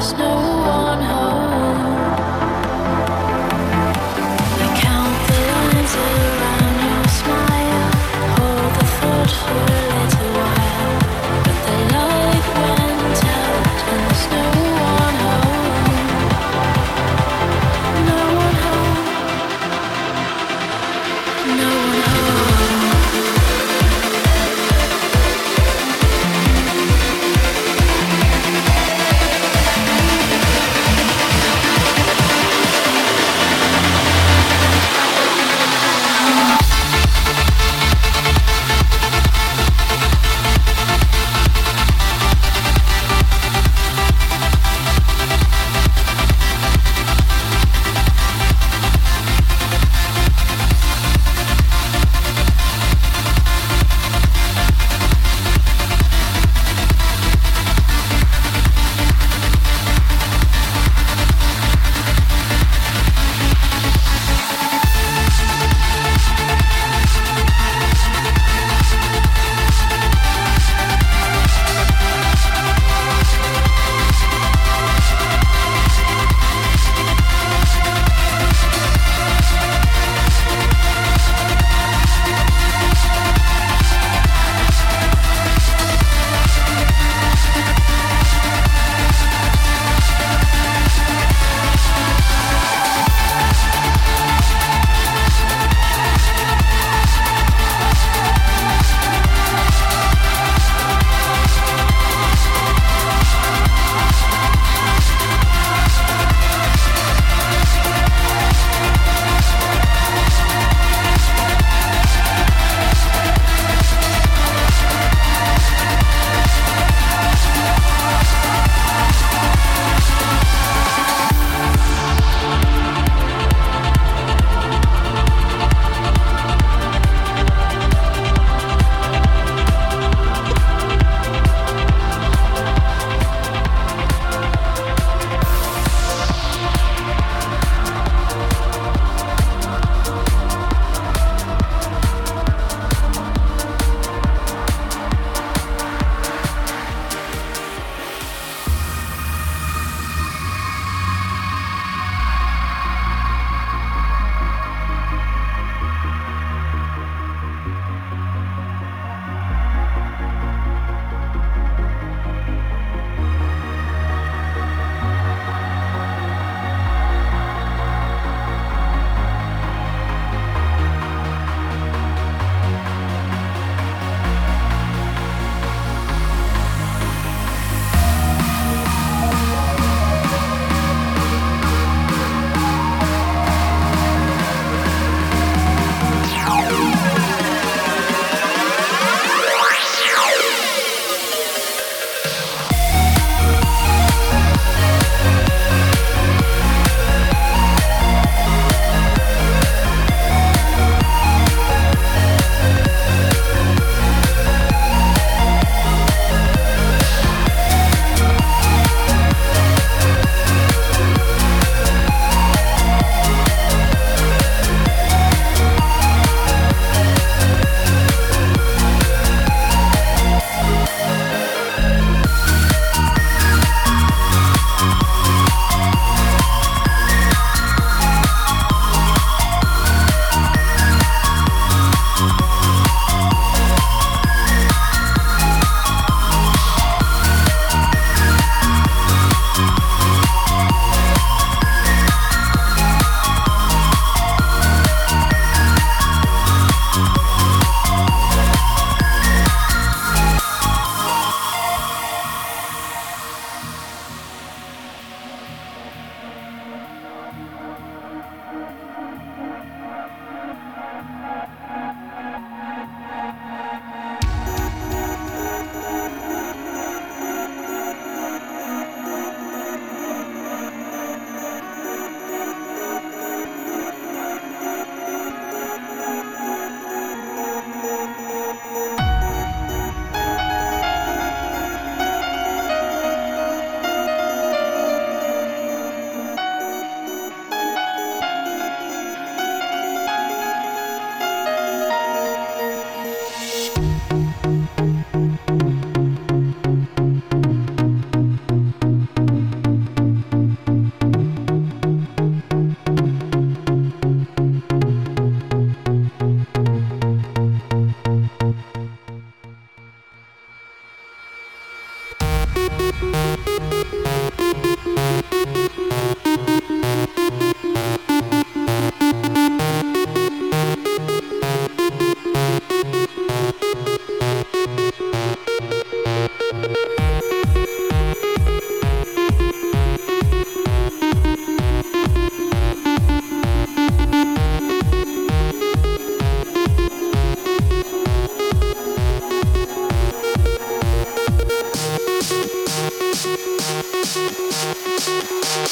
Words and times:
snow 0.00 0.39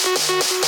Música 0.04 0.58